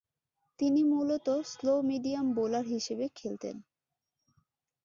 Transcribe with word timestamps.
তিনি 0.59 0.81
মূলতঃ 0.83 1.37
slow 1.51 1.73
medium 1.81 2.27
bowler 2.33 2.65
হিসেবে 2.65 3.05
খেলতেন। 3.15 3.55